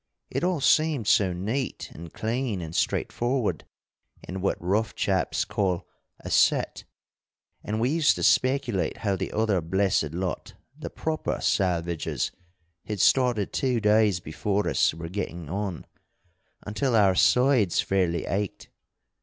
[0.31, 3.65] It all seemed so neat and clean and straightforward,
[4.23, 5.87] and what rough chaps call
[6.21, 6.85] a 'cert.'
[7.63, 12.31] And we used to speculate how the other blessed lot, the proper salvagers,
[12.87, 15.85] who'd started two days before us, were getting on,
[16.65, 18.69] until our sides fairly ached.